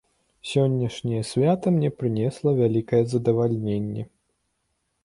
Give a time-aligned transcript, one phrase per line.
[0.51, 4.03] Сённяшняе свята мне прынесла вялікае задавальненне.